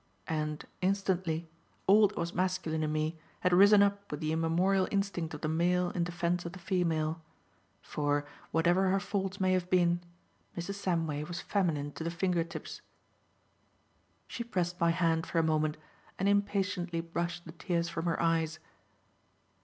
And, 0.27 0.65
instantly, 0.81 1.47
all 1.85 2.07
that 2.07 2.17
was 2.17 2.33
masculine 2.33 2.81
in 2.81 2.91
me 2.91 3.19
had 3.41 3.53
risen 3.53 3.83
up 3.83 4.09
with 4.11 4.19
the 4.19 4.31
immemorial 4.31 4.87
instinct 4.89 5.35
of 5.35 5.41
the 5.41 5.47
male 5.47 5.91
in 5.91 6.03
defence 6.03 6.43
of 6.43 6.53
the 6.53 6.57
female; 6.57 7.21
for, 7.83 8.25
whatever 8.49 8.89
her 8.89 8.99
faults 8.99 9.39
may 9.39 9.53
have 9.53 9.69
been, 9.69 10.01
Mrs. 10.57 10.73
Samway 10.83 11.23
was 11.27 11.39
feminine 11.41 11.91
to 11.91 12.03
the 12.03 12.09
finger 12.09 12.43
tips. 12.43 12.81
She 14.27 14.43
pressed 14.43 14.79
my 14.79 14.89
hand 14.89 15.27
for 15.27 15.37
a 15.37 15.43
moment 15.43 15.77
and 16.17 16.27
impatiently 16.27 17.01
brushed 17.01 17.45
the 17.45 17.51
tears 17.51 17.87
from 17.87 18.05
her 18.05 18.19
eyes. 18.19 18.57